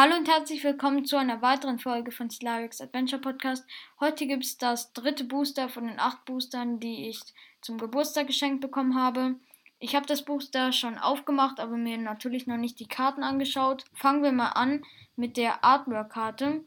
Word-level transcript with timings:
Hallo 0.00 0.14
und 0.14 0.28
herzlich 0.28 0.62
willkommen 0.62 1.04
zu 1.04 1.16
einer 1.16 1.42
weiteren 1.42 1.80
Folge 1.80 2.12
von 2.12 2.30
Slarix 2.30 2.80
Adventure 2.80 3.20
Podcast. 3.20 3.66
Heute 3.98 4.28
gibt 4.28 4.44
es 4.44 4.56
das 4.56 4.92
dritte 4.92 5.24
Booster 5.24 5.68
von 5.68 5.88
den 5.88 5.98
acht 5.98 6.24
Boostern, 6.24 6.78
die 6.78 7.08
ich 7.08 7.20
zum 7.62 7.78
Geburtstag 7.78 8.28
geschenkt 8.28 8.60
bekommen 8.60 8.94
habe. 8.94 9.34
Ich 9.80 9.96
habe 9.96 10.06
das 10.06 10.22
Booster 10.24 10.70
schon 10.70 10.98
aufgemacht, 10.98 11.58
aber 11.58 11.76
mir 11.76 11.98
natürlich 11.98 12.46
noch 12.46 12.58
nicht 12.58 12.78
die 12.78 12.86
Karten 12.86 13.24
angeschaut. 13.24 13.86
Fangen 13.92 14.22
wir 14.22 14.30
mal 14.30 14.50
an 14.50 14.84
mit 15.16 15.36
der 15.36 15.64
Artwork-Karte. 15.64 16.62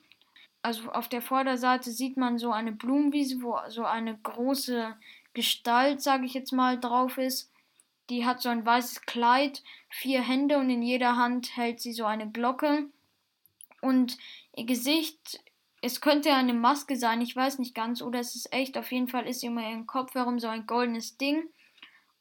Also 0.62 0.92
auf 0.92 1.08
der 1.08 1.22
Vorderseite 1.22 1.90
sieht 1.90 2.18
man 2.18 2.38
so 2.38 2.52
eine 2.52 2.74
Blumenwiese, 2.74 3.42
wo 3.42 3.58
so 3.70 3.86
eine 3.86 4.18
große 4.18 4.94
Gestalt, 5.34 6.02
sage 6.02 6.26
ich 6.26 6.34
jetzt 6.34 6.52
mal, 6.52 6.78
drauf 6.78 7.18
ist. 7.18 7.50
Die 8.10 8.26
hat 8.26 8.42
so 8.42 8.50
ein 8.50 8.66
weißes 8.66 9.04
Kleid, 9.04 9.64
vier 9.88 10.22
Hände 10.22 10.58
und 10.58 10.70
in 10.70 10.82
jeder 10.82 11.16
Hand 11.16 11.56
hält 11.56 11.80
sie 11.80 11.94
so 11.94 12.04
eine 12.04 12.30
Glocke. 12.30 12.90
Und 13.82 14.18
ihr 14.56 14.66
Gesicht, 14.66 15.40
es 15.82 16.00
könnte 16.00 16.34
eine 16.34 16.54
Maske 16.54 16.96
sein, 16.96 17.22
ich 17.22 17.36
weiß 17.36 17.60
nicht 17.60 17.76
ganz, 17.76 18.02
oder 18.02 18.20
es 18.20 18.36
ist 18.36 18.54
echt. 18.54 18.78
Auf 18.78 18.92
jeden 18.92 19.08
Fall 19.08 19.28
ist 19.28 19.44
immer 19.44 19.68
ihr 19.68 19.84
Kopf 19.86 20.14
herum 20.14 20.40
so 20.40 20.48
ein 20.48 20.68
goldenes 20.68 21.18
Ding. 21.18 21.50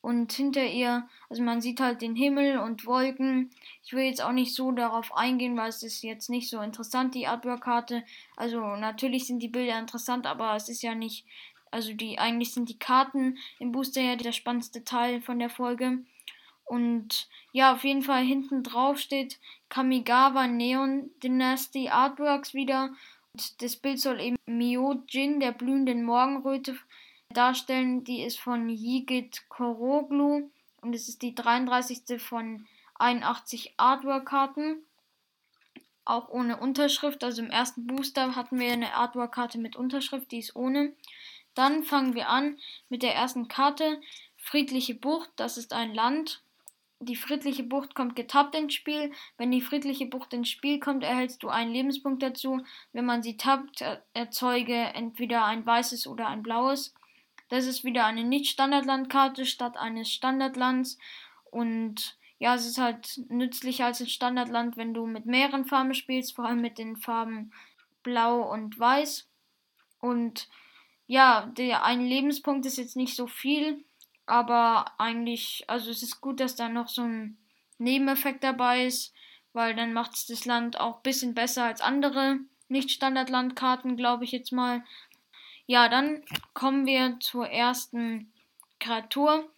Und 0.03 0.33
hinter 0.33 0.65
ihr, 0.65 1.07
also 1.29 1.43
man 1.43 1.61
sieht 1.61 1.79
halt 1.79 2.01
den 2.01 2.17
Himmel 2.17 2.59
und 2.59 2.87
Wolken. 2.87 3.51
Ich 3.85 3.93
will 3.93 4.05
jetzt 4.05 4.23
auch 4.23 4.33
nicht 4.33 4.55
so 4.55 4.73
darauf 4.73 5.15
eingehen, 5.15 5.59
weil 5.59 5.69
es 5.69 5.83
ist 5.83 6.03
jetzt 6.03 6.31
nicht 6.31 6.49
so 6.49 6.61
interessant, 6.63 7.15
die 7.15 7.27
Artwork-Karte. 7.27 8.03
Also 8.35 8.61
natürlich 8.77 9.27
sind 9.27 9.41
die 9.41 9.49
Bilder 9.49 9.79
interessant, 9.79 10.27
aber 10.27 10.57
es 10.57 10.71
ist 10.71 10.81
ja 10.83 10.95
nicht, 10.95 11.27
also 11.71 11.93
die, 11.93 12.19
eigentlich 12.19 12.55
sind 12.55 12.71
die 12.71 12.79
Karten 12.79 13.37
im 13.59 13.73
Booster 13.73 14.01
ja 14.01 14.17
der 14.17 14.33
spannendste 14.33 14.85
Teil 14.85 15.21
von 15.21 15.39
der 15.39 15.51
Folge. 15.51 15.99
Und 16.71 17.29
ja, 17.51 17.73
auf 17.73 17.83
jeden 17.83 18.03
Fall 18.03 18.23
hinten 18.23 18.63
drauf 18.63 19.01
steht 19.01 19.41
Kamigawa 19.71 20.47
Neon 20.47 21.11
Dynasty 21.21 21.89
Artworks 21.89 22.55
wieder. 22.55 22.95
Und 23.33 23.61
das 23.61 23.75
Bild 23.75 23.99
soll 23.99 24.21
eben 24.21 24.37
Myojin, 24.47 25.41
der 25.41 25.51
blühenden 25.51 26.05
Morgenröte, 26.05 26.79
darstellen. 27.31 28.05
Die 28.05 28.23
ist 28.23 28.39
von 28.39 28.69
Yigit 28.69 29.49
Koroglu 29.49 30.49
und 30.81 30.95
es 30.95 31.09
ist 31.09 31.23
die 31.23 31.35
33. 31.35 32.23
von 32.23 32.65
81 33.01 33.75
Artwork-Karten. 33.77 34.77
Auch 36.05 36.29
ohne 36.29 36.59
Unterschrift. 36.59 37.25
Also 37.25 37.43
im 37.43 37.51
ersten 37.51 37.89
Booster 37.89 38.37
hatten 38.37 38.61
wir 38.61 38.73
eine 38.73 38.95
Artwork-Karte 38.95 39.59
mit 39.59 39.75
Unterschrift, 39.75 40.31
die 40.31 40.39
ist 40.39 40.55
ohne. 40.55 40.93
Dann 41.55 41.83
fangen 41.83 42.15
wir 42.15 42.29
an 42.29 42.61
mit 42.89 43.03
der 43.03 43.17
ersten 43.17 43.49
Karte. 43.49 44.01
Friedliche 44.37 44.95
Bucht, 44.95 45.31
das 45.35 45.59
ist 45.59 45.73
ein 45.73 45.93
Land 45.93 46.45
die 47.01 47.17
friedliche 47.17 47.63
Bucht 47.63 47.95
kommt 47.95 48.15
getappt 48.15 48.55
ins 48.55 48.75
Spiel. 48.75 49.11
Wenn 49.39 49.51
die 49.51 49.63
friedliche 49.63 50.07
Bucht 50.07 50.33
ins 50.35 50.51
Spiel 50.51 50.79
kommt, 50.79 51.03
erhältst 51.03 51.43
du 51.43 51.49
einen 51.49 51.73
Lebenspunkt 51.73 52.23
dazu. 52.23 52.63
Wenn 52.93 53.07
man 53.07 53.23
sie 53.23 53.39
tappt, 53.39 53.83
erzeuge 54.13 54.75
entweder 54.75 55.47
ein 55.47 55.65
weißes 55.65 56.07
oder 56.07 56.29
ein 56.29 56.43
blaues. 56.43 56.95
Das 57.49 57.67
ist 57.67 57.85
wieder 57.85 58.05
eine 58.05 58.23
Nicht-Standardlandkarte 58.23 59.47
statt 59.47 59.79
eines 59.79 60.11
Standardlands. 60.11 60.99
Und 61.51 62.19
ja, 62.39 62.55
es 62.55 62.67
ist 62.67 62.79
halt 62.79 63.21
nützlicher 63.29 63.87
als 63.87 64.01
ein 64.01 64.07
Standardland, 64.07 64.77
wenn 64.77 64.93
du 64.95 65.07
mit 65.07 65.25
mehreren 65.25 65.65
Farben 65.65 65.95
spielst, 65.95 66.37
vor 66.37 66.45
allem 66.45 66.61
mit 66.61 66.79
den 66.79 66.97
Farben 66.97 67.53
Blau 68.03 68.43
und 68.43 68.79
Weiß. 68.79 69.27
Und 70.01 70.49
ja, 71.07 71.47
der 71.57 71.83
ein 71.83 72.05
Lebenspunkt 72.05 72.67
ist 72.67 72.77
jetzt 72.77 72.97
nicht 72.97 73.17
so 73.17 73.27
viel 73.27 73.85
aber 74.27 74.93
eigentlich, 74.99 75.65
also 75.67 75.91
es 75.91 76.03
ist 76.03 76.21
gut, 76.21 76.41
dass 76.41 76.57
da 76.57 76.69
noch 76.69 76.89
so 76.89 77.03
ein 77.03 77.39
Nebeneffekt 77.79 78.45
dabei 78.45 78.87
ist, 78.87 79.15
weil 79.53 79.75
dann 79.75 79.93
macht 79.93 80.15
es 80.15 80.27
das 80.27 80.45
Land 80.45 80.79
auch 80.79 80.97
ein 80.97 81.03
bisschen 81.03 81.35
besser 81.35 81.65
als 81.65 81.81
andere 81.81 82.39
Nicht-Standard-Landkarten, 82.69 83.97
glaube 83.97 84.25
ich 84.25 84.33
jetzt 84.33 84.53
mal. 84.53 84.85
Ja, 85.67 85.89
dann 85.89 86.23
kommen 86.55 86.87
wir 86.87 87.19
zur 87.21 87.49
ersten 87.49 88.33
Kreatur. 88.79 89.49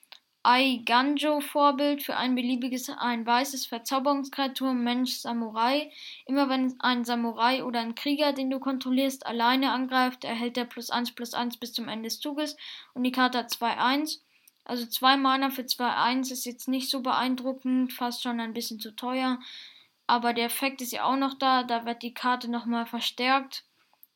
Ai 0.44 0.82
Ganjo 0.84 1.40
Vorbild 1.40 2.02
für 2.02 2.16
ein 2.16 2.34
beliebiges, 2.34 2.88
ein 2.88 3.24
weißes 3.24 3.66
Verzauberungskreatur, 3.66 4.74
Mensch, 4.74 5.18
Samurai. 5.18 5.92
Immer 6.26 6.48
wenn 6.48 6.74
ein 6.80 7.04
Samurai 7.04 7.62
oder 7.62 7.78
ein 7.78 7.94
Krieger, 7.94 8.32
den 8.32 8.50
du 8.50 8.58
kontrollierst, 8.58 9.24
alleine 9.24 9.70
angreift, 9.70 10.24
erhält 10.24 10.58
er 10.58 10.64
plus 10.64 10.90
1 10.90 11.12
plus 11.12 11.34
1 11.34 11.58
bis 11.58 11.72
zum 11.72 11.86
Ende 11.86 12.08
des 12.08 12.18
Zuges 12.18 12.56
und 12.92 13.04
die 13.04 13.12
Karte 13.12 13.38
hat 13.38 13.52
2-1. 13.52 14.18
Also 14.64 14.86
zwei 14.86 15.16
Mana 15.16 15.50
für 15.50 15.62
2-1 15.62 16.30
ist 16.32 16.44
jetzt 16.44 16.68
nicht 16.68 16.88
so 16.88 17.00
beeindruckend, 17.00 17.92
fast 17.92 18.22
schon 18.22 18.40
ein 18.40 18.54
bisschen 18.54 18.80
zu 18.80 18.94
teuer. 18.94 19.38
Aber 20.06 20.32
der 20.32 20.46
Effekt 20.46 20.80
ist 20.80 20.92
ja 20.92 21.04
auch 21.04 21.16
noch 21.16 21.34
da, 21.34 21.62
da 21.62 21.84
wird 21.84 22.02
die 22.02 22.14
Karte 22.14 22.50
nochmal 22.50 22.86
verstärkt, 22.86 23.64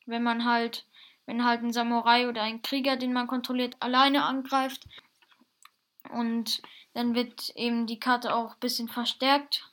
wenn 0.05 0.23
man 0.23 0.45
halt, 0.45 0.85
wenn 1.25 1.43
halt 1.43 1.63
ein 1.63 1.73
Samurai 1.73 2.29
oder 2.29 2.43
ein 2.43 2.61
Krieger, 2.61 2.97
den 2.97 3.13
man 3.13 3.27
kontrolliert, 3.27 3.75
alleine 3.79 4.23
angreift. 4.23 4.85
Und 6.11 6.61
dann 6.93 7.13
wird 7.13 7.51
eben 7.55 7.87
die 7.87 7.99
Karte 7.99 8.33
auch 8.33 8.53
ein 8.53 8.59
bisschen 8.59 8.87
verstärkt. 8.87 9.69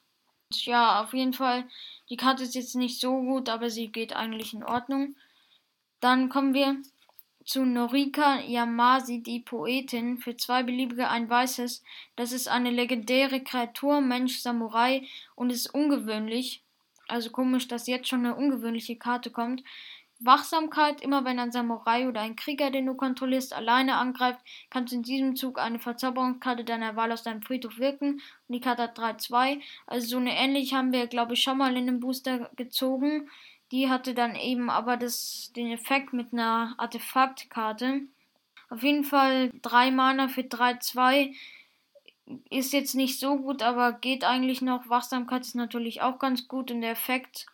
Und 0.50 0.66
ja, 0.66 1.02
auf 1.02 1.14
jeden 1.14 1.32
Fall, 1.34 1.68
die 2.10 2.16
Karte 2.16 2.42
ist 2.42 2.54
jetzt 2.54 2.74
nicht 2.74 3.00
so 3.00 3.20
gut, 3.20 3.48
aber 3.48 3.70
sie 3.70 3.88
geht 3.88 4.14
eigentlich 4.14 4.54
in 4.54 4.64
Ordnung. 4.64 5.16
Dann 6.00 6.28
kommen 6.28 6.52
wir 6.52 6.76
zu 7.44 7.64
Norika 7.64 8.40
Yamasi, 8.40 9.22
die 9.22 9.40
Poetin, 9.40 10.18
für 10.18 10.36
zwei 10.36 10.62
beliebige 10.62 11.08
ein 11.08 11.28
weißes. 11.28 11.82
Das 12.16 12.32
ist 12.32 12.48
eine 12.48 12.70
legendäre 12.70 13.42
Kreatur, 13.42 14.00
Mensch, 14.00 14.40
Samurai 14.40 15.06
und 15.34 15.50
ist 15.50 15.72
ungewöhnlich. 15.74 16.62
Also 17.06 17.30
komisch, 17.30 17.68
dass 17.68 17.86
jetzt 17.86 18.08
schon 18.08 18.24
eine 18.24 18.34
ungewöhnliche 18.34 18.96
Karte 18.96 19.30
kommt. 19.30 19.62
Wachsamkeit, 20.20 21.02
immer 21.02 21.24
wenn 21.24 21.38
ein 21.38 21.52
Samurai 21.52 22.08
oder 22.08 22.22
ein 22.22 22.36
Krieger, 22.36 22.70
den 22.70 22.86
du 22.86 22.94
kontrollierst, 22.94 23.52
alleine 23.52 23.96
angreift, 23.96 24.40
kannst 24.70 24.92
du 24.92 24.96
in 24.96 25.02
diesem 25.02 25.36
Zug 25.36 25.58
eine 25.58 25.78
Verzauberungskarte 25.78 26.64
deiner 26.64 26.96
Wahl 26.96 27.12
aus 27.12 27.24
deinem 27.24 27.42
Friedhof 27.42 27.78
wirken. 27.78 28.22
Und 28.48 28.54
die 28.54 28.60
Karte 28.60 28.84
hat 28.84 28.98
3-2. 28.98 29.60
Also 29.86 30.06
so 30.06 30.16
eine 30.16 30.36
ähnliche 30.36 30.76
haben 30.76 30.92
wir, 30.92 31.08
glaube 31.08 31.34
ich, 31.34 31.42
schon 31.42 31.58
mal 31.58 31.76
in 31.76 31.86
dem 31.86 32.00
Booster 32.00 32.50
gezogen. 32.56 33.28
Die 33.74 33.90
hatte 33.90 34.14
dann 34.14 34.36
eben 34.36 34.70
aber 34.70 34.96
das, 34.96 35.50
den 35.56 35.72
Effekt 35.72 36.12
mit 36.12 36.32
einer 36.32 36.76
Artefaktkarte. 36.78 38.02
Auf 38.70 38.84
jeden 38.84 39.02
Fall 39.02 39.50
3 39.62 39.90
Mana 39.90 40.28
für 40.28 40.42
3-2 40.42 41.34
ist 42.50 42.72
jetzt 42.72 42.94
nicht 42.94 43.18
so 43.18 43.36
gut, 43.36 43.64
aber 43.64 43.94
geht 43.94 44.22
eigentlich 44.22 44.62
noch. 44.62 44.88
Wachsamkeit 44.88 45.42
ist 45.42 45.56
natürlich 45.56 46.02
auch 46.02 46.20
ganz 46.20 46.46
gut 46.46 46.70
und 46.70 46.82
der 46.82 46.92
Effekt, 46.92 47.46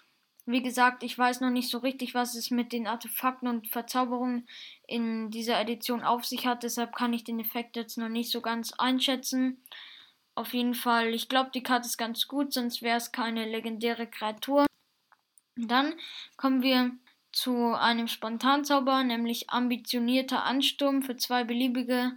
wie 0.44 0.62
gesagt, 0.62 1.04
ich 1.04 1.16
weiß 1.16 1.41
noch 1.41 1.48
nicht 1.48 1.70
so 1.70 1.78
richtig, 1.78 2.14
was 2.14 2.34
es 2.34 2.50
mit 2.50 2.75
den 2.75 2.87
Artefakten 2.87 3.48
und 3.48 3.69
Verzauberungen 3.69 4.47
in 4.87 5.31
dieser 5.31 5.58
Edition 5.58 6.02
auf 6.02 6.26
sich 6.26 6.47
hat, 6.47 6.64
deshalb 6.64 6.94
kann 6.94 7.14
ich 7.14 7.25
den 7.25 7.41
Effekt 7.41 7.76
jetzt 7.76 7.97
noch 7.97 8.10
nicht 8.10 8.31
so 8.31 8.42
ganz 8.42 8.75
einschätzen. 8.75 9.62
Auf 10.34 10.52
jeden 10.52 10.75
Fall, 10.75 11.14
ich 11.14 11.31
glaube, 11.31 11.50
die 11.54 11.62
Karte 11.62 11.87
ist 11.87 11.97
ganz 11.97 12.28
gut, 12.28 12.52
sonst 12.52 12.82
wäre 12.82 12.98
es 12.98 13.10
keine 13.10 13.47
legendäre 13.47 14.06
Kreatur. 14.06 14.66
Dann 15.69 15.94
kommen 16.37 16.62
wir 16.62 16.93
zu 17.32 17.75
einem 17.75 18.09
Spontanzauber, 18.09 19.04
nämlich 19.04 19.50
ambitionierter 19.50 20.44
Ansturm 20.44 21.03
für 21.03 21.16
zwei 21.16 21.44
beliebige, 21.44 22.12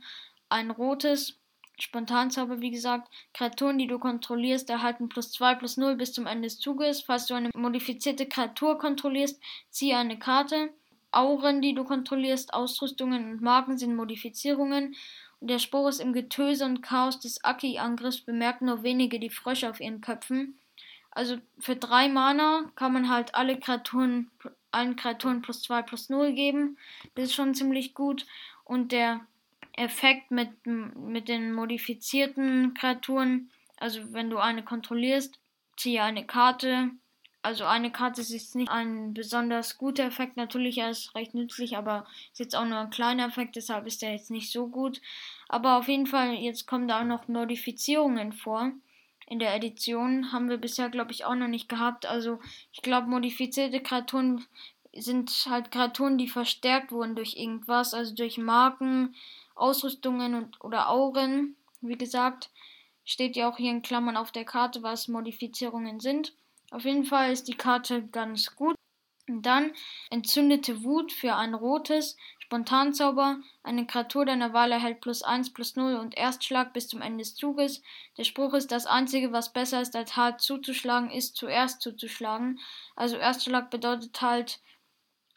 ein 0.49 0.71
rotes. 0.71 1.37
Spontanzauber, 1.79 2.61
wie 2.61 2.71
gesagt, 2.71 3.11
Kreaturen, 3.33 3.79
die 3.79 3.87
du 3.87 3.97
kontrollierst, 3.97 4.69
erhalten 4.69 5.09
plus 5.09 5.31
2 5.31 5.55
plus 5.55 5.75
0 5.75 5.95
bis 5.95 6.13
zum 6.13 6.27
Ende 6.27 6.47
des 6.47 6.59
Zuges. 6.59 7.01
Falls 7.01 7.25
du 7.25 7.33
eine 7.33 7.49
modifizierte 7.55 8.27
Kreatur 8.27 8.77
kontrollierst, 8.77 9.41
ziehe 9.69 9.97
eine 9.97 10.19
Karte. 10.19 10.69
Auren, 11.11 11.61
die 11.61 11.73
du 11.73 11.83
kontrollierst, 11.83 12.53
Ausrüstungen 12.53 13.31
und 13.31 13.41
Marken 13.41 13.77
sind 13.77 13.95
Modifizierungen. 13.95 14.95
Und 15.39 15.49
der 15.49 15.59
Spor 15.59 15.89
ist 15.89 15.99
im 15.99 16.13
Getöse 16.13 16.63
und 16.65 16.81
Chaos 16.81 17.19
des 17.19 17.43
Aki-Angriffs 17.43 18.21
bemerken 18.21 18.65
nur 18.65 18.83
wenige 18.83 19.19
die 19.19 19.29
Frösche 19.29 19.69
auf 19.69 19.79
ihren 19.79 20.01
Köpfen. 20.01 20.59
Also 21.16 21.38
für 21.59 21.75
drei 21.75 22.09
Mana 22.09 22.72
kann 22.75 22.94
man 22.94 23.09
halt 23.09 23.35
alle 23.35 23.59
Kreaturen, 23.59 24.31
allen 24.71 24.95
Kreaturen 24.95 25.42
plus 25.42 25.62
2 25.62 25.83
plus 25.83 26.10
0 26.10 26.33
geben. 26.33 26.77
Das 27.15 27.25
ist 27.25 27.36
schon 27.36 27.54
ziemlich 27.54 27.94
gut. 27.94 28.25
Und 28.65 28.92
der 28.92 29.21
Effekt 29.74 30.31
mit, 30.31 30.50
mit 30.65 31.27
den 31.27 31.54
modifizierten 31.54 32.74
Kreaturen, 32.74 33.51
also 33.77 34.01
wenn 34.13 34.30
du 34.30 34.38
eine 34.38 34.63
kontrollierst, 34.63 35.39
ziehe 35.77 36.01
eine 36.01 36.25
Karte. 36.25 36.89
Also 37.44 37.66
eine 37.66 37.92
Karte 37.92 38.21
ist 38.21 38.31
jetzt 38.31 38.56
nicht 38.56 38.71
ein 38.71 39.13
besonders 39.13 39.77
guter 39.77 40.06
Effekt, 40.06 40.38
natürlich 40.38 40.77
er 40.77 40.92
ist 40.92 41.13
recht 41.13 41.33
nützlich, 41.33 41.75
aber 41.75 42.07
ist 42.31 42.39
jetzt 42.39 42.56
auch 42.56 42.66
nur 42.66 42.77
ein 42.77 42.89
kleiner 42.89 43.27
Effekt, 43.27 43.57
deshalb 43.57 43.86
ist 43.86 44.01
er 44.01 44.13
jetzt 44.13 44.31
nicht 44.31 44.51
so 44.51 44.68
gut. 44.68 45.01
Aber 45.50 45.77
auf 45.77 45.89
jeden 45.89 46.07
Fall, 46.07 46.33
jetzt 46.36 46.68
kommen 46.68 46.88
da 46.88 47.01
auch 47.01 47.06
noch 47.06 47.27
Modifizierungen 47.27 48.31
vor 48.31 48.71
in 49.27 49.39
der 49.39 49.55
Edition 49.55 50.31
haben 50.31 50.49
wir 50.49 50.57
bisher, 50.57 50.89
glaube 50.89 51.11
ich, 51.11 51.25
auch 51.25 51.35
noch 51.35 51.47
nicht 51.47 51.69
gehabt. 51.69 52.05
Also 52.05 52.39
ich 52.71 52.81
glaube, 52.81 53.07
modifizierte 53.07 53.81
Kreaturen 53.81 54.45
sind 54.95 55.31
halt 55.49 55.71
Kreaturen, 55.71 56.17
die 56.17 56.27
verstärkt 56.27 56.91
wurden 56.91 57.15
durch 57.15 57.35
irgendwas, 57.35 57.93
also 57.93 58.13
durch 58.13 58.37
Marken, 58.37 59.15
Ausrüstungen 59.55 60.35
und, 60.35 60.63
oder 60.63 60.89
Auren. 60.89 61.55
Wie 61.81 61.97
gesagt, 61.97 62.51
steht 63.03 63.35
ja 63.35 63.49
auch 63.49 63.57
hier 63.57 63.71
in 63.71 63.81
Klammern 63.81 64.17
auf 64.17 64.31
der 64.31 64.45
Karte, 64.45 64.83
was 64.83 65.07
Modifizierungen 65.07 65.99
sind. 65.99 66.33
Auf 66.71 66.85
jeden 66.85 67.05
Fall 67.05 67.31
ist 67.31 67.47
die 67.47 67.57
Karte 67.57 68.07
ganz 68.07 68.55
gut. 68.55 68.75
Dann 69.27 69.71
entzündete 70.09 70.83
Wut 70.83 71.13
für 71.13 71.35
ein 71.35 71.53
rotes 71.53 72.17
Spontanzauber. 72.39 73.37
Eine 73.63 73.87
Kreatur 73.87 74.25
deiner 74.25 74.51
Wahl 74.51 74.73
erhält 74.73 74.99
plus 74.99 75.23
1 75.23 75.53
plus 75.53 75.77
0 75.77 75.95
und 75.95 76.17
Erstschlag 76.17 76.73
bis 76.73 76.89
zum 76.89 77.01
Ende 77.01 77.19
des 77.19 77.35
Zuges. 77.35 77.81
Der 78.17 78.25
Spruch 78.25 78.53
ist, 78.53 78.71
das 78.71 78.85
Einzige, 78.85 79.31
was 79.31 79.53
besser 79.53 79.81
ist, 79.81 79.95
als 79.95 80.17
hart 80.17 80.41
zuzuschlagen, 80.41 81.09
ist 81.09 81.37
zuerst 81.37 81.81
zuzuschlagen. 81.81 82.59
Also 82.97 83.15
Erstschlag 83.15 83.69
bedeutet 83.69 84.21
halt, 84.21 84.59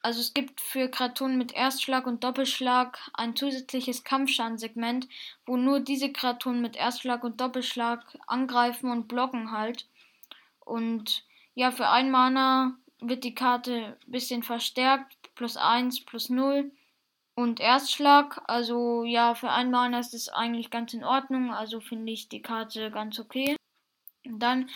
also 0.02 0.20
es 0.20 0.34
gibt 0.34 0.60
für 0.60 0.88
Kreaturen 0.88 1.38
mit 1.38 1.52
Erstschlag 1.52 2.06
und 2.06 2.24
Doppelschlag 2.24 2.98
ein 3.14 3.36
zusätzliches 3.36 4.02
Kampfschadensegment, 4.02 5.08
wo 5.46 5.56
nur 5.56 5.78
diese 5.78 6.12
Kreaturen 6.12 6.60
mit 6.60 6.76
Erstschlag 6.76 7.22
und 7.22 7.40
Doppelschlag 7.40 8.04
angreifen 8.26 8.90
und 8.90 9.06
blocken 9.06 9.52
halt. 9.52 9.86
Und 10.60 11.24
ja, 11.54 11.70
für 11.70 11.88
ein 11.88 12.10
Mana 12.10 12.76
wird 13.00 13.24
die 13.24 13.34
Karte 13.34 13.96
ein 14.06 14.10
bisschen 14.10 14.42
verstärkt, 14.42 15.16
plus 15.34 15.56
1, 15.56 16.04
plus 16.04 16.28
0 16.28 16.70
und 17.34 17.60
Erstschlag. 17.60 18.42
Also 18.46 19.04
ja, 19.04 19.34
für 19.34 19.50
ein 19.50 19.70
Mana 19.70 20.00
ist 20.00 20.14
es 20.14 20.28
eigentlich 20.28 20.70
ganz 20.70 20.94
in 20.94 21.04
Ordnung, 21.04 21.52
also 21.52 21.80
finde 21.80 22.12
ich 22.12 22.28
die 22.28 22.42
Karte 22.42 22.90
ganz 22.90 23.18
okay. 23.18 23.56
Dann 24.24 24.68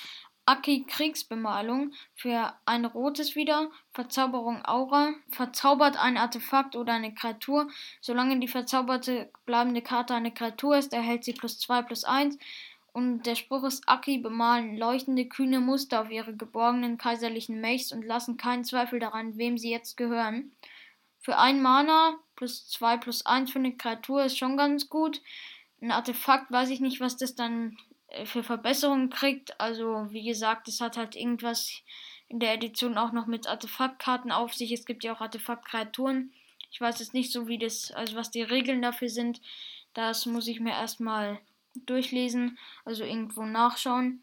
Aki 0.46 0.84
Kriegsbemalung 0.86 1.92
für 2.14 2.52
ein 2.64 2.84
rotes 2.84 3.36
wieder, 3.36 3.70
Verzauberung 3.92 4.64
Aura, 4.64 5.12
verzaubert 5.30 5.96
ein 5.96 6.16
Artefakt 6.16 6.74
oder 6.74 6.94
eine 6.94 7.14
Kreatur. 7.14 7.68
Solange 8.00 8.38
die 8.40 8.48
verzauberte 8.48 9.30
bleibende 9.46 9.80
Karte 9.80 10.14
eine 10.14 10.32
Kreatur 10.32 10.76
ist, 10.76 10.92
erhält 10.92 11.24
sie 11.24 11.34
plus 11.34 11.58
2 11.60 11.82
plus 11.82 12.04
1 12.04 12.36
und 12.92 13.22
der 13.22 13.34
Spruch 13.34 13.64
ist 13.64 13.88
Aki 13.88 14.18
bemalen 14.18 14.76
leuchtende, 14.76 15.26
kühne 15.26 15.60
Muster 15.60 16.02
auf 16.02 16.10
ihre 16.10 16.34
geborgenen 16.34 16.98
kaiserlichen 16.98 17.60
Mechs 17.60 17.92
und 17.92 18.04
lassen 18.04 18.36
keinen 18.36 18.64
Zweifel 18.64 18.98
daran, 18.98 19.36
wem 19.36 19.58
sie 19.58 19.70
jetzt 19.70 19.96
gehören. 19.96 20.52
Für 21.18 21.38
ein 21.38 21.60
Mana 21.62 22.18
plus 22.36 22.68
2 22.68 22.96
plus 22.96 23.26
1 23.26 23.50
für 23.50 23.58
eine 23.58 23.76
Kreatur 23.76 24.24
ist 24.24 24.38
schon 24.38 24.56
ganz 24.56 24.88
gut. 24.88 25.20
Ein 25.82 25.92
Artefakt 25.92 26.50
weiß 26.50 26.70
ich 26.70 26.80
nicht, 26.80 27.00
was 27.00 27.16
das 27.16 27.34
dann 27.34 27.76
äh, 28.08 28.24
für 28.26 28.42
Verbesserungen 28.42 29.10
kriegt. 29.10 29.60
Also, 29.60 30.06
wie 30.10 30.24
gesagt, 30.24 30.68
es 30.68 30.80
hat 30.80 30.96
halt 30.96 31.16
irgendwas 31.16 31.82
in 32.28 32.38
der 32.38 32.54
Edition 32.54 32.96
auch 32.96 33.12
noch 33.12 33.26
mit 33.26 33.46
Artefaktkarten 33.46 34.32
auf 34.32 34.54
sich. 34.54 34.72
Es 34.72 34.86
gibt 34.86 35.04
ja 35.04 35.14
auch 35.14 35.20
Artefaktkreaturen. 35.20 36.32
Ich 36.70 36.80
weiß 36.80 37.00
jetzt 37.00 37.14
nicht 37.14 37.32
so, 37.32 37.48
wie 37.48 37.58
das, 37.58 37.90
also 37.92 38.16
was 38.16 38.30
die 38.30 38.42
Regeln 38.42 38.80
dafür 38.80 39.08
sind. 39.08 39.40
Das 39.94 40.26
muss 40.26 40.46
ich 40.46 40.60
mir 40.60 40.70
erstmal 40.70 41.40
durchlesen, 41.74 42.58
also 42.84 43.04
irgendwo 43.04 43.44
nachschauen. 43.44 44.22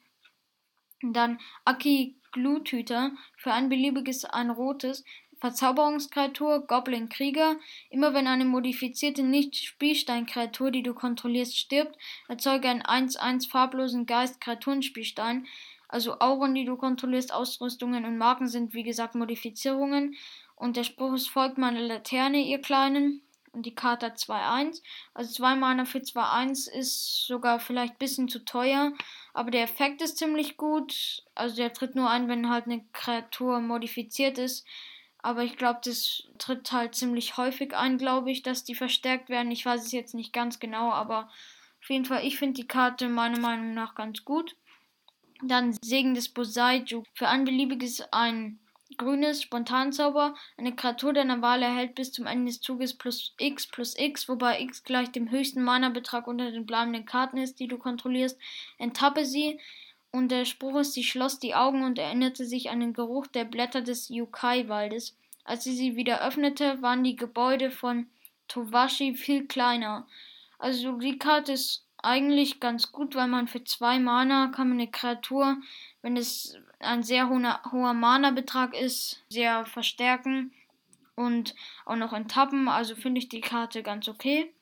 Dann 1.01 1.39
Aki 1.65 2.15
Gluthüter 2.31 3.11
für 3.38 3.53
ein 3.53 3.69
beliebiges 3.69 4.25
ein 4.25 4.49
rotes 4.49 5.03
Verzauberungskreatur 5.39 6.65
Goblin 6.65 7.09
Krieger. 7.09 7.57
Immer 7.89 8.13
wenn 8.13 8.27
eine 8.27 8.45
modifizierte 8.45 9.23
Nicht-Spielstein-Kreatur, 9.23 10.71
die 10.71 10.83
du 10.83 10.94
kontrollierst, 10.94 11.57
stirbt, 11.57 11.95
erzeuge 12.27 12.69
einen 12.69 12.81
1-1 12.81 13.49
farblosen 13.49 14.05
Geist-Kreaturenspielstein. 14.05 15.45
Also 15.88 16.19
Auren, 16.19 16.55
die 16.55 16.65
du 16.65 16.75
kontrollierst, 16.75 17.33
Ausrüstungen 17.33 18.05
und 18.05 18.17
Marken 18.17 18.47
sind 18.47 18.73
wie 18.73 18.83
gesagt 18.83 19.15
Modifizierungen. 19.15 20.15
Und 20.55 20.75
der 20.75 20.83
Spruch 20.83 21.13
ist 21.13 21.29
folgt 21.29 21.57
meine 21.57 21.85
Laterne, 21.85 22.39
ihr 22.39 22.59
Kleinen 22.59 23.21
und 23.57 23.65
die 23.65 23.75
Karte 23.75 24.06
hat 24.06 24.18
2-1. 24.18 24.81
Also 25.13 25.33
2 25.33 25.56
Mana 25.56 25.86
für 25.86 25.98
2-1 25.98 26.71
ist 26.71 27.25
sogar 27.25 27.59
vielleicht 27.59 27.95
ein 27.95 28.00
bisschen 28.00 28.30
zu 28.30 28.45
teuer, 28.45 28.94
aber 29.33 29.51
der 29.51 29.63
Effekt 29.63 30.01
ist 30.01 30.18
ziemlich 30.18 30.57
gut. 30.57 31.24
Also 31.36 31.56
der 31.56 31.74
tritt 31.74 31.95
nur 31.95 32.09
ein, 32.09 32.30
wenn 32.30 32.50
halt 32.50 32.65
eine 32.65 32.86
Kreatur 32.94 33.59
modifiziert 33.59 34.38
ist. 34.38 34.65
Aber 35.24 35.44
ich 35.44 35.57
glaube, 35.57 35.80
das 35.83 36.24
tritt 36.38 36.71
halt 36.71 36.95
ziemlich 36.95 37.36
häufig 37.38 37.75
ein, 37.75 37.98
glaube 37.98 38.31
ich, 38.31 38.44
dass 38.44 38.63
die 38.63 38.75
verstärkt 38.75 39.30
werden. 39.30 39.51
Ich 39.51 39.65
weiß 39.65 39.83
es 39.83 39.92
jetzt 39.92 40.13
nicht 40.13 40.31
ganz 40.31 40.59
genau, 40.59 40.92
aber 40.92 41.30
auf 41.81 41.89
jeden 41.89 42.06
Fall, 42.06 42.25
ich 42.25 42.38
finde 42.38 42.62
die 42.62 42.68
Karte 42.68 43.09
meiner 43.09 43.39
Meinung 43.39 43.74
nach 43.74 43.95
ganz 43.95 44.24
gut. 44.24 44.56
Dann 45.42 45.75
Segen 45.81 46.13
des 46.13 46.30
Bosaiju. 46.30 47.04
Für 47.13 47.27
ein 47.27 47.44
beliebiges 47.44 48.01
ein 48.12 48.59
Grünes 48.95 49.41
Spontanzauber. 49.41 50.35
Eine 50.57 50.75
Kreatur 50.75 51.13
deiner 51.13 51.41
Wahl 51.41 51.61
erhält 51.61 51.95
bis 51.95 52.11
zum 52.11 52.25
Ende 52.25 52.45
des 52.45 52.61
Zuges 52.61 52.97
plus 52.97 53.33
x 53.37 53.67
plus 53.67 53.97
x, 53.97 54.29
wobei 54.29 54.61
x 54.61 54.83
gleich 54.83 55.11
dem 55.11 55.29
höchsten 55.29 55.63
Mana-Betrag 55.63 56.27
unter 56.27 56.51
den 56.51 56.65
bleibenden 56.65 57.05
Karten 57.05 57.37
ist, 57.37 57.59
die 57.59 57.67
du 57.67 57.77
kontrollierst. 57.77 58.39
Enttappe 58.77 59.25
sie. 59.25 59.59
Und 60.11 60.29
der 60.29 60.45
Spruch 60.45 60.79
ist, 60.79 60.93
sie 60.93 61.03
schloss 61.03 61.39
die 61.39 61.55
Augen 61.55 61.83
und 61.83 61.99
erinnerte 61.99 62.45
sich 62.45 62.69
an 62.69 62.79
den 62.79 62.93
Geruch 62.93 63.27
der 63.27 63.43
Blätter 63.43 63.81
des 63.81 64.09
Yukai-Waldes. 64.09 65.17
Als 65.43 65.63
sie 65.63 65.75
sie 65.75 65.95
wieder 65.95 66.25
öffnete, 66.25 66.81
waren 66.81 67.03
die 67.03 67.15
Gebäude 67.15 67.71
von 67.71 68.07
Towashi 68.47 69.15
viel 69.15 69.47
kleiner. 69.47 70.07
Also 70.59 70.93
die 70.93 71.19
Karte 71.19 71.53
ist 71.53 71.85
eigentlich 71.97 72.59
ganz 72.59 72.91
gut, 72.91 73.15
weil 73.15 73.27
man 73.27 73.47
für 73.47 73.63
zwei 73.63 73.99
Mana 73.99 74.47
kann 74.47 74.69
man 74.69 74.79
eine 74.79 74.89
Kreatur, 74.89 75.57
wenn 76.01 76.15
es 76.15 76.57
ein 76.79 77.03
sehr 77.03 77.29
hoher, 77.29 77.62
hoher 77.71 77.94
Mana-Betrag 77.94 78.75
ist, 78.75 79.24
sehr 79.29 79.65
verstärken 79.65 80.51
und 81.15 81.56
auch 81.85 81.95
noch 81.95 82.13
enttappen. 82.13 82.68
Also 82.68 82.95
finde 82.95 83.19
ich 83.19 83.29
die 83.29 83.41
Karte 83.41 83.83
ganz 83.83 84.07
okay. 84.07 84.53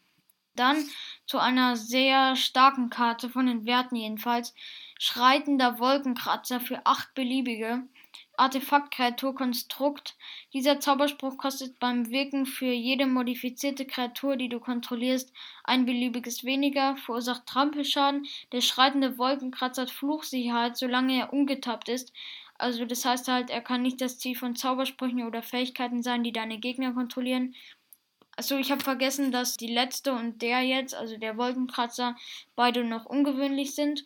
Dann 0.55 0.77
zu 1.25 1.37
einer 1.37 1.75
sehr 1.75 2.35
starken 2.35 2.89
Karte 2.89 3.29
von 3.29 3.45
den 3.47 3.65
Werten 3.65 3.95
jedenfalls. 3.95 4.53
Schreitender 4.97 5.79
Wolkenkratzer 5.79 6.61
für 6.61 6.85
acht 6.85 7.13
beliebige. 7.13 7.83
Artefakt-Kreatur-Konstrukt. 8.37 10.15
Dieser 10.53 10.79
Zauberspruch 10.79 11.37
kostet 11.37 11.79
beim 11.79 12.09
Wirken 12.09 12.45
für 12.45 12.71
jede 12.71 13.05
modifizierte 13.05 13.85
Kreatur, 13.85 14.37
die 14.37 14.49
du 14.49 14.59
kontrollierst, 14.59 15.33
ein 15.63 15.85
beliebiges 15.85 16.43
weniger, 16.43 16.97
verursacht 16.97 17.45
Trampelschaden. 17.45 18.27
Der 18.51 18.61
schreitende 18.61 19.17
Wolkenkratzer 19.17 19.83
hat 19.83 19.91
Fluchsicherheit, 19.91 20.77
solange 20.77 21.19
er 21.19 21.33
ungetappt 21.33 21.89
ist. 21.89 22.13
Also 22.57 22.85
das 22.85 23.03
heißt 23.03 23.27
halt, 23.27 23.49
er 23.49 23.61
kann 23.61 23.81
nicht 23.81 23.99
das 24.01 24.17
Ziel 24.17 24.35
von 24.35 24.55
Zaubersprüchen 24.55 25.23
oder 25.23 25.43
Fähigkeiten 25.43 26.01
sein, 26.03 26.23
die 26.23 26.31
deine 26.31 26.57
Gegner 26.57 26.93
kontrollieren. 26.93 27.55
Also 28.37 28.57
ich 28.57 28.71
habe 28.71 28.83
vergessen, 28.83 29.31
dass 29.31 29.55
die 29.55 29.73
letzte 29.73 30.13
und 30.13 30.41
der 30.41 30.61
jetzt, 30.61 30.93
also 30.93 31.17
der 31.17 31.37
Wolkenkratzer, 31.37 32.15
beide 32.55 32.83
noch 32.83 33.05
ungewöhnlich 33.05 33.75
sind. 33.75 34.05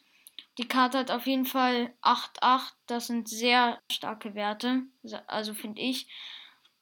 Die 0.59 0.67
Karte 0.67 0.99
hat 0.99 1.09
auf 1.09 1.25
jeden 1.25 1.45
Fall 1.45 1.93
8-8. 2.01 2.73
Das 2.85 3.07
sind 3.07 3.27
sehr 3.27 3.79
starke 3.91 4.35
Werte. 4.35 4.83
Also 5.25 5.53
finde 5.53 5.81
ich. 5.81 6.07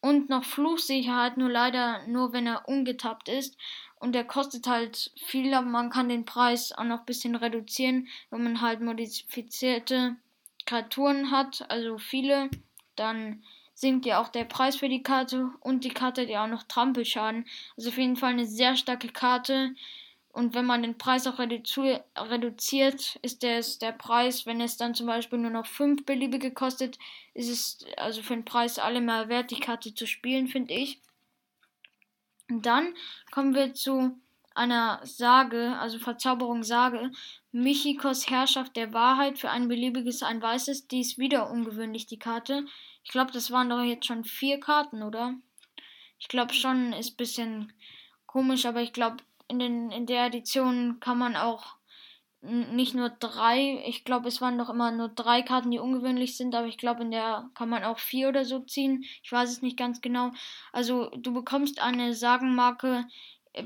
Und 0.02 0.30
noch 0.30 0.44
Fluchsicherheit, 0.44 1.38
nur 1.38 1.50
leider 1.50 2.06
nur, 2.08 2.34
wenn 2.34 2.48
er 2.48 2.68
ungetappt 2.68 3.30
ist. 3.30 3.56
Und 4.00 4.14
der 4.14 4.26
kostet 4.26 4.68
halt 4.68 5.12
viel, 5.26 5.54
aber 5.54 5.68
man 5.68 5.90
kann 5.90 6.10
den 6.10 6.26
Preis 6.26 6.72
auch 6.72 6.84
noch 6.84 7.00
ein 7.00 7.06
bisschen 7.06 7.36
reduzieren, 7.36 8.08
wenn 8.30 8.44
man 8.44 8.62
halt 8.62 8.82
modifizierte 8.82 10.16
Kreaturen 10.66 11.32
hat, 11.32 11.66
also 11.70 11.98
viele, 11.98 12.50
dann 12.96 13.44
sinkt 13.74 14.06
ja 14.06 14.20
auch 14.20 14.28
der 14.28 14.44
Preis 14.44 14.76
für 14.76 14.90
die 14.90 15.02
Karte 15.04 15.50
und 15.62 15.84
die 15.84 15.90
Karte 15.90 16.24
hat 16.24 16.30
ja 16.30 16.44
auch 16.44 16.50
noch 16.50 16.64
Trampelschaden. 16.64 17.46
Also 17.78 17.90
auf 17.90 17.98
jeden 17.98 18.18
Fall 18.18 18.32
eine 18.32 18.46
sehr 18.46 18.76
starke 18.76 19.10
Karte. 19.10 19.76
Und 20.38 20.54
wenn 20.54 20.68
man 20.68 20.84
den 20.84 21.00
Preis 21.00 21.26
auch 21.26 21.40
redu 21.40 22.00
reduziert, 22.16 23.18
ist 23.24 23.44
es 23.44 23.80
der 23.80 23.92
Preis, 23.92 24.46
wenn 24.46 24.62
es 24.62 24.78
dann 24.78 24.94
zum 24.94 25.08
Beispiel 25.08 25.40
nur 25.40 25.50
noch 25.50 25.66
5 25.66 26.06
beliebige 26.06 26.52
kostet, 26.52 27.00
ist 27.34 27.50
es 27.50 27.80
also 27.98 28.22
für 28.22 28.36
den 28.36 28.46
Preis 28.46 28.78
allemal 28.78 29.30
wert, 29.30 29.50
die 29.50 29.60
Karte 29.60 29.96
zu 29.96 30.06
spielen, 30.06 30.48
finde 30.48 30.76
ich. 30.76 31.02
Und 32.52 32.68
dann 32.68 32.94
kommen 33.32 33.56
wir 33.56 33.74
zu 33.74 34.16
einer 34.54 35.00
Sage, 35.04 35.76
also 35.80 35.98
Verzauberung 35.98 36.62
Sage. 36.62 37.12
Michikos 37.52 38.30
Herrschaft 38.30 38.76
der 38.76 38.94
Wahrheit 38.94 39.40
für 39.40 39.50
ein 39.50 39.68
beliebiges 39.68 40.22
ein 40.22 40.40
weißes. 40.40 40.88
Die 40.88 41.02
ist 41.02 41.18
wieder 41.18 41.50
ungewöhnlich, 41.50 42.06
die 42.06 42.20
Karte. 42.20 42.64
Ich 43.04 43.10
glaube, 43.10 43.32
das 43.32 43.50
waren 43.50 43.72
doch 43.72 43.82
jetzt 43.82 44.06
schon 44.06 44.24
vier 44.24 44.60
Karten, 44.60 45.02
oder? 45.02 45.34
Ich 46.20 46.28
glaube 46.28 46.54
schon, 46.54 46.94
ist 46.94 47.14
ein 47.14 47.18
bisschen 47.18 47.74
komisch, 48.28 48.68
aber 48.68 48.84
ich 48.84 48.94
glaube, 48.94 49.18
in, 49.48 49.60
den, 49.60 49.92
in 49.92 50.06
der 50.06 50.26
Edition 50.28 51.00
kann 51.00 51.18
man 51.18 51.36
auch 51.36 51.78
nicht 52.42 52.94
nur 52.94 53.10
drei, 53.10 53.84
ich 53.88 54.06
glaube, 54.06 54.28
es 54.28 54.42
waren 54.42 54.58
doch 54.58 54.70
immer 54.70 54.92
nur 54.92 55.10
drei 55.10 55.42
Karten, 55.42 55.72
die 55.72 55.80
ungewöhnlich 55.80 56.38
sind, 56.38 56.54
aber 56.54 56.68
ich 56.68 56.78
glaube, 56.78 57.02
in 57.02 57.12
der 57.12 57.50
kann 57.56 57.68
man 57.68 57.84
auch 57.84 57.98
vier 57.98 58.30
oder 58.30 58.46
so 58.46 58.60
ziehen. 58.60 59.04
Ich 59.24 59.32
weiß 59.32 59.50
es 59.50 59.62
nicht 59.62 59.78
ganz 59.78 60.02
genau. 60.02 60.32
Also, 60.72 61.10
du 61.18 61.34
bekommst 61.34 61.82
eine 61.82 62.14
Sagenmarke 62.14 63.06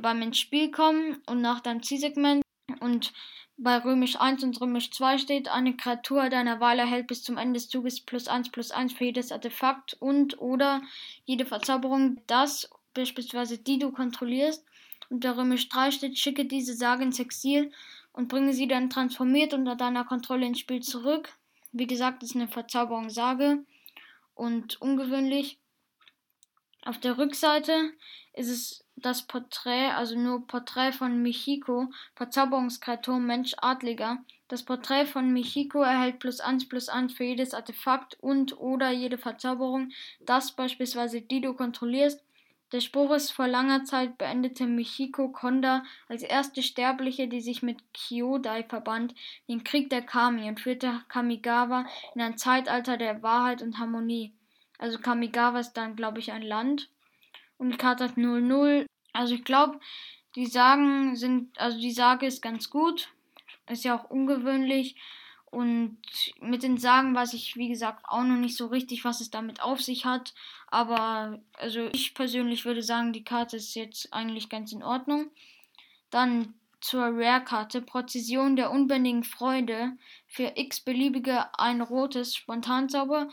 beim 0.01 0.21
ins 0.21 0.39
Spiel 0.39 0.71
kommen 0.71 1.21
und 1.27 1.41
nach 1.41 1.59
deinem 1.59 1.83
Zielsegment 1.83 2.41
und 2.79 3.13
bei 3.57 3.77
Römisch 3.77 4.15
1 4.19 4.43
und 4.43 4.59
Römisch 4.59 4.89
2 4.91 5.19
steht, 5.19 5.49
eine 5.49 5.75
Kreatur 5.75 6.29
deiner 6.29 6.59
Wahl 6.59 6.79
erhält 6.79 7.07
bis 7.07 7.23
zum 7.23 7.37
Ende 7.37 7.59
des 7.59 7.69
Zuges 7.69 8.01
plus 8.01 8.27
1 8.27 8.49
plus 8.49 8.71
1 8.71 8.93
für 8.93 9.05
jedes 9.05 9.31
Artefakt 9.31 9.95
und 9.99 10.39
oder 10.39 10.81
jede 11.25 11.45
Verzauberung, 11.45 12.21
das 12.25 12.69
beispielsweise 12.93 13.59
die 13.59 13.77
du 13.77 13.91
kontrollierst 13.91 14.65
unter 15.11 15.37
Römisch 15.37 15.69
3 15.69 15.91
steht, 15.91 16.17
schicke 16.17 16.45
diese 16.45 16.73
Sage 16.73 17.03
ins 17.03 17.19
Exil 17.19 17.71
und 18.13 18.29
bringe 18.29 18.53
sie 18.53 18.67
dann 18.67 18.89
transformiert 18.89 19.53
unter 19.53 19.75
deiner 19.75 20.05
Kontrolle 20.05 20.45
ins 20.45 20.59
Spiel 20.59 20.81
zurück. 20.81 21.29
Wie 21.71 21.87
gesagt, 21.87 22.23
ist 22.23 22.35
eine 22.35 22.47
Verzauberungssage 22.47 23.63
und 24.33 24.81
ungewöhnlich. 24.81 25.59
Auf 26.83 26.99
der 26.99 27.17
Rückseite 27.17 27.91
ist 28.33 28.49
es 28.49 28.85
das 28.95 29.27
Porträt, 29.27 29.91
also 29.91 30.17
nur 30.17 30.47
Porträt 30.47 30.91
von 30.93 31.21
Michiko, 31.21 31.91
Verzauberungskreatur 32.15 33.19
Mensch 33.19 33.53
Adliger. 33.57 34.17
Das 34.47 34.63
Porträt 34.63 35.05
von 35.05 35.31
Michiko 35.31 35.81
erhält 35.81 36.19
plus 36.19 36.39
1 36.39 36.67
plus 36.67 36.89
1 36.89 37.13
für 37.13 37.23
jedes 37.23 37.53
Artefakt 37.53 38.17
und 38.19 38.57
oder 38.57 38.91
jede 38.91 39.17
Verzauberung, 39.17 39.91
das 40.19 40.55
beispielsweise 40.55 41.21
die 41.21 41.41
du 41.41 41.53
kontrollierst. 41.53 42.21
Der 42.71 42.79
Spruch 42.79 43.11
ist 43.11 43.31
vor 43.31 43.47
langer 43.47 43.83
Zeit 43.83 44.17
beendete 44.17 44.65
Michiko 44.65 45.29
Konda 45.29 45.83
als 46.07 46.23
erste 46.23 46.63
Sterbliche, 46.63 47.27
die 47.27 47.41
sich 47.41 47.61
mit 47.61 47.79
Kyodai 47.93 48.63
verband, 48.63 49.13
den 49.49 49.65
Krieg 49.65 49.89
der 49.89 50.01
Kami 50.01 50.47
und 50.47 50.61
führte 50.61 51.01
Kamigawa 51.09 51.85
in 52.15 52.21
ein 52.21 52.37
Zeitalter 52.37 52.95
der 52.95 53.21
Wahrheit 53.21 53.61
und 53.61 53.77
Harmonie. 53.77 54.33
Also 54.77 54.99
Kamigawa 54.99 55.59
ist 55.59 55.73
dann, 55.73 55.95
glaube 55.95 56.19
ich, 56.19 56.31
ein 56.31 56.41
Land. 56.41 56.89
Und 57.57 57.83
hat 57.83 58.01
0-0. 58.01 58.85
Also 59.13 59.35
ich 59.35 59.43
glaube, 59.43 59.79
die 60.35 60.47
Sagen 60.47 61.15
sind, 61.15 61.59
also 61.59 61.77
die 61.77 61.91
Sage 61.91 62.25
ist 62.25 62.41
ganz 62.41 62.69
gut. 62.69 63.09
Ist 63.69 63.83
ja 63.83 63.99
auch 63.99 64.09
ungewöhnlich. 64.09 64.95
Und 65.51 65.97
mit 66.39 66.63
den 66.63 66.77
Sagen 66.77 67.13
weiß 67.13 67.33
ich, 67.33 67.57
wie 67.57 67.67
gesagt, 67.67 68.05
auch 68.07 68.23
noch 68.23 68.37
nicht 68.37 68.55
so 68.55 68.67
richtig, 68.67 69.03
was 69.03 69.19
es 69.19 69.31
damit 69.31 69.61
auf 69.61 69.81
sich 69.81 70.05
hat. 70.05 70.33
Aber 70.67 71.39
also 71.57 71.89
ich 71.91 72.13
persönlich 72.13 72.63
würde 72.63 72.81
sagen, 72.81 73.11
die 73.11 73.25
Karte 73.25 73.57
ist 73.57 73.75
jetzt 73.75 74.13
eigentlich 74.13 74.47
ganz 74.47 74.71
in 74.71 74.81
Ordnung. 74.81 75.29
Dann 76.09 76.53
zur 76.79 77.03
Rare-Karte 77.03 77.81
Präzision 77.81 78.55
der 78.55 78.71
unbändigen 78.71 79.25
Freude 79.25 79.97
für 80.25 80.53
x 80.55 80.79
beliebige 80.79 81.47
ein 81.59 81.81
rotes 81.81 82.33
Spontanzauber. 82.33 83.27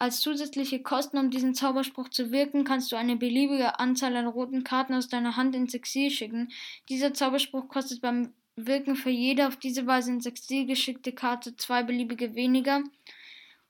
Als 0.00 0.20
zusätzliche 0.20 0.82
Kosten, 0.82 1.18
um 1.18 1.30
diesen 1.30 1.54
Zauberspruch 1.54 2.08
zu 2.08 2.32
wirken, 2.32 2.64
kannst 2.64 2.90
du 2.90 2.96
eine 2.96 3.16
beliebige 3.16 3.78
Anzahl 3.78 4.16
an 4.16 4.26
roten 4.26 4.64
Karten 4.64 4.94
aus 4.94 5.08
deiner 5.08 5.36
Hand 5.36 5.54
ins 5.54 5.74
Exil 5.74 6.10
schicken. 6.10 6.50
Dieser 6.88 7.14
Zauberspruch 7.14 7.68
kostet 7.68 8.00
beim 8.00 8.32
Wirken 8.66 8.96
für 8.96 9.10
jede 9.10 9.46
auf 9.46 9.56
diese 9.56 9.86
Weise 9.86 10.12
ins 10.12 10.26
Exil 10.26 10.66
geschickte 10.66 11.12
Karte 11.12 11.56
zwei 11.56 11.82
beliebige 11.82 12.34
weniger. 12.34 12.82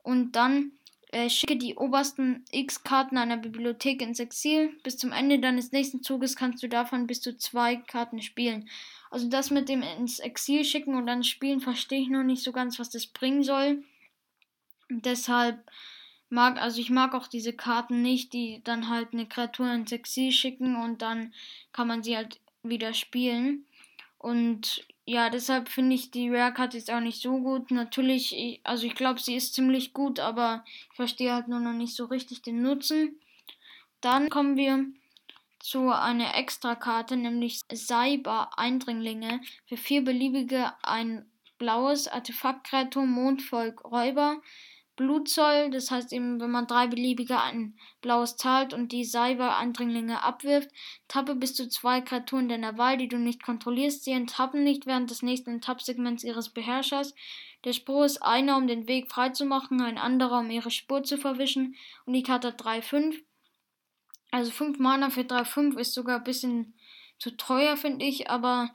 Und 0.02 0.32
dann 0.32 0.72
äh, 1.12 1.28
schicke 1.28 1.56
die 1.56 1.74
obersten 1.74 2.44
x 2.52 2.84
Karten 2.84 3.18
einer 3.18 3.36
Bibliothek 3.36 4.00
ins 4.02 4.20
Exil. 4.20 4.70
Bis 4.82 4.96
zum 4.96 5.12
Ende 5.12 5.40
deines 5.40 5.72
nächsten 5.72 6.02
Zuges 6.02 6.36
kannst 6.36 6.62
du 6.62 6.68
davon 6.68 7.06
bis 7.06 7.20
zu 7.20 7.36
zwei 7.36 7.76
Karten 7.76 8.22
spielen. 8.22 8.68
Also 9.10 9.28
das 9.28 9.50
mit 9.50 9.68
dem 9.68 9.82
ins 9.82 10.20
Exil 10.20 10.64
schicken 10.64 10.94
und 10.94 11.06
dann 11.06 11.24
spielen 11.24 11.60
verstehe 11.60 12.00
ich 12.00 12.08
noch 12.08 12.22
nicht 12.22 12.44
so 12.44 12.52
ganz, 12.52 12.78
was 12.78 12.90
das 12.90 13.06
bringen 13.06 13.42
soll. 13.42 13.82
deshalb 14.88 15.58
mag, 16.28 16.62
also 16.62 16.80
ich 16.80 16.90
mag 16.90 17.14
auch 17.14 17.26
diese 17.26 17.52
Karten 17.52 18.02
nicht, 18.02 18.32
die 18.32 18.60
dann 18.64 18.88
halt 18.88 19.12
eine 19.12 19.26
Kreatur 19.26 19.72
ins 19.72 19.92
Exil 19.92 20.30
schicken 20.30 20.76
und 20.76 21.02
dann 21.02 21.34
kann 21.72 21.88
man 21.88 22.02
sie 22.02 22.16
halt 22.16 22.40
wieder 22.62 22.94
spielen. 22.94 23.66
Und 24.20 24.86
ja, 25.06 25.30
deshalb 25.30 25.70
finde 25.70 25.96
ich 25.96 26.10
die 26.10 26.28
Rare 26.28 26.52
Card 26.52 26.74
jetzt 26.74 26.90
auch 26.90 27.00
nicht 27.00 27.22
so 27.22 27.38
gut. 27.38 27.70
Natürlich, 27.70 28.60
also 28.64 28.86
ich 28.86 28.94
glaube, 28.94 29.18
sie 29.18 29.34
ist 29.34 29.54
ziemlich 29.54 29.94
gut, 29.94 30.20
aber 30.20 30.62
ich 30.66 30.96
verstehe 30.96 31.32
halt 31.32 31.48
nur 31.48 31.58
noch 31.58 31.72
nicht 31.72 31.96
so 31.96 32.04
richtig 32.04 32.42
den 32.42 32.60
Nutzen. 32.60 33.18
Dann 34.02 34.28
kommen 34.28 34.58
wir 34.58 34.84
zu 35.58 35.90
einer 35.90 36.36
Extrakarte, 36.36 37.16
nämlich 37.16 37.62
Cyber 37.74 38.58
Eindringlinge 38.58 39.40
für 39.66 39.78
vier 39.78 40.04
beliebige 40.04 40.74
ein 40.82 41.24
blaues 41.56 42.06
Artefaktkreatur 42.06 43.06
Mondvolk 43.06 43.82
Räuber 43.84 44.42
Blutzoll, 45.00 45.70
das 45.70 45.90
heißt 45.90 46.12
eben, 46.12 46.42
wenn 46.42 46.50
man 46.50 46.66
drei 46.66 46.86
beliebige 46.86 47.40
ein 47.40 47.74
blaues 48.02 48.36
zahlt 48.36 48.74
und 48.74 48.92
die 48.92 49.06
Cyber-Eindringlinge 49.06 50.22
abwirft, 50.22 50.68
tappe 51.08 51.34
bis 51.34 51.54
zu 51.54 51.70
zwei 51.70 52.02
Kreaturen 52.02 52.50
deiner 52.50 52.76
Wahl, 52.76 52.98
die 52.98 53.08
du 53.08 53.16
nicht 53.16 53.42
kontrollierst. 53.42 54.04
Sie 54.04 54.10
enttappen 54.10 54.62
nicht 54.62 54.84
während 54.84 55.10
des 55.10 55.22
nächsten 55.22 55.52
Enttappsegments 55.52 56.22
ihres 56.22 56.50
Beherrschers. 56.50 57.14
Der 57.64 57.72
Spruch 57.72 58.04
ist 58.04 58.22
einer, 58.22 58.58
um 58.58 58.66
den 58.66 58.88
Weg 58.88 59.10
freizumachen, 59.10 59.80
ein 59.80 59.96
anderer, 59.96 60.40
um 60.40 60.50
ihre 60.50 60.70
Spur 60.70 61.02
zu 61.02 61.16
verwischen. 61.16 61.76
Und 62.04 62.12
die 62.12 62.22
Karte 62.22 62.48
hat 62.48 62.60
3-5. 62.60 63.22
Also 64.30 64.50
5 64.50 64.78
Mana 64.80 65.08
für 65.08 65.22
3-5 65.22 65.78
ist 65.78 65.94
sogar 65.94 66.18
ein 66.18 66.24
bisschen 66.24 66.74
zu 67.18 67.38
teuer, 67.38 67.78
finde 67.78 68.04
ich, 68.04 68.28
aber 68.28 68.70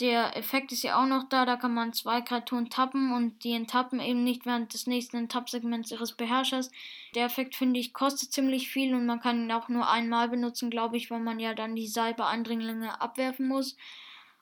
der 0.00 0.36
Effekt 0.36 0.72
ist 0.72 0.82
ja 0.82 1.00
auch 1.00 1.06
noch 1.06 1.28
da, 1.28 1.44
da 1.46 1.56
kann 1.56 1.72
man 1.72 1.92
zwei 1.92 2.20
Kreaturen 2.20 2.68
tappen 2.68 3.12
und 3.12 3.44
die 3.44 3.52
enttappen 3.52 4.00
eben 4.00 4.24
nicht 4.24 4.44
während 4.44 4.74
des 4.74 4.86
nächsten 4.88 5.16
Enttappsegments 5.16 5.92
ihres 5.92 6.12
Beherrschers. 6.12 6.70
Der 7.14 7.26
Effekt, 7.26 7.54
finde 7.54 7.78
ich, 7.78 7.92
kostet 7.92 8.32
ziemlich 8.32 8.68
viel 8.70 8.94
und 8.94 9.06
man 9.06 9.20
kann 9.20 9.44
ihn 9.44 9.52
auch 9.52 9.68
nur 9.68 9.88
einmal 9.88 10.28
benutzen, 10.28 10.68
glaube 10.70 10.96
ich, 10.96 11.10
weil 11.10 11.20
man 11.20 11.38
ja 11.38 11.54
dann 11.54 11.76
die 11.76 11.86
Cyber-Eindringlinge 11.86 13.00
abwerfen 13.00 13.46
muss. 13.46 13.76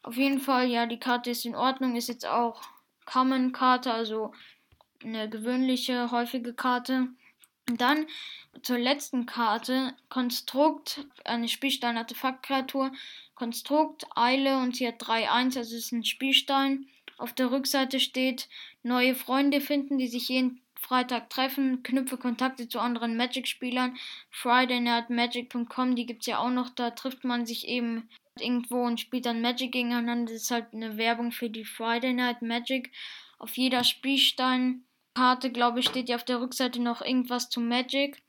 Auf 0.03 0.17
jeden 0.17 0.41
Fall, 0.41 0.69
ja, 0.69 0.87
die 0.87 0.99
Karte 0.99 1.31
ist 1.31 1.45
in 1.45 1.55
Ordnung, 1.55 1.97
ist 1.97 2.09
jetzt 2.09 2.27
auch 2.27 2.63
Common-Karte, 3.05 3.93
also 3.93 4.33
eine 5.05 5.29
gewöhnliche, 5.29 6.11
häufige 6.11 6.55
Karte. 6.55 7.09
Und 7.69 7.81
dann 7.81 8.07
zur 8.63 8.79
letzten 8.79 9.27
Karte, 9.27 9.95
Konstrukt, 10.09 11.07
eine 11.25 11.49
Spielstein-Artefakt-Kreatur. 11.49 12.93
Konstrukt, 13.43 14.07
Eile 14.15 14.59
und 14.59 14.77
sie 14.77 14.87
hat 14.87 15.03
3-1, 15.03 15.59
also 15.59 15.75
ist 15.75 15.91
ein 15.91 16.05
Spielstein. 16.05 16.87
Auf 17.19 17.33
der 17.33 17.51
Rückseite 17.51 17.99
steht 17.99 18.49
neue 18.85 19.17
Freunde 19.17 19.61
finden, 19.61 19.99
die 19.99 20.07
sich 20.07 20.29
jeden 20.29 20.61
Freitag 20.77 21.29
treffen, 21.29 21.83
knüpfe 21.83 22.19
Kontakte 22.19 22.69
zu 22.69 22.79
anderen 22.79 23.17
Magic-Spielern. 23.17 23.97
FridayNightMagic.com, 24.31 25.97
die 25.97 26.07
gibt 26.07 26.21
es 26.21 26.29
ja 26.29 26.39
auch 26.39 26.51
noch, 26.51 26.71
da 26.71 26.91
trifft 26.91 27.25
man 27.25 27.45
sich 27.45 27.67
eben 27.67 28.09
irgendwo 28.39 28.85
und 28.85 29.01
spielt 29.01 29.27
dann 29.27 29.43
Magic 29.43 29.73
gegeneinander. 29.73 30.33
Das 30.33 30.43
ist 30.43 30.53
halt 30.53 30.73
eine 30.73 30.97
Werbung 30.97 31.33
für 31.33 31.51
die 31.51 31.65
Friday 31.65 32.13
Night 32.13 32.43
Magic. 32.43 32.93
Auf 33.41 33.57
jeder 33.57 33.83
Spielsteinkarte, 33.83 35.51
glaube 35.53 35.81
ich, 35.81 35.87
steht 35.87 36.09
ja 36.09 36.15
auf 36.15 36.25
der 36.25 36.41
Rückseite 36.41 36.81
noch 36.81 37.03
irgendwas 37.03 37.51
zu 37.51 37.61
Magic. 37.61 38.23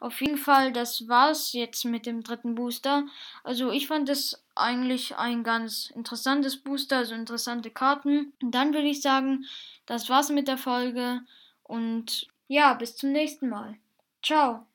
Auf 0.00 0.20
jeden 0.20 0.38
Fall, 0.38 0.72
das 0.72 1.08
war's 1.08 1.52
jetzt 1.52 1.84
mit 1.84 2.06
dem 2.06 2.22
dritten 2.22 2.54
Booster. 2.54 3.06
Also 3.42 3.70
ich 3.72 3.88
fand 3.88 4.08
es 4.08 4.40
eigentlich 4.54 5.16
ein 5.16 5.42
ganz 5.42 5.90
interessantes 5.90 6.56
Booster, 6.56 6.98
also 6.98 7.14
interessante 7.14 7.70
Karten. 7.70 8.32
Und 8.40 8.52
dann 8.52 8.72
würde 8.72 8.88
ich 8.88 9.02
sagen, 9.02 9.44
das 9.86 10.08
war's 10.08 10.30
mit 10.30 10.46
der 10.46 10.58
Folge 10.58 11.22
und 11.64 12.28
ja, 12.46 12.74
bis 12.74 12.96
zum 12.96 13.12
nächsten 13.12 13.48
Mal. 13.48 13.76
Ciao. 14.22 14.66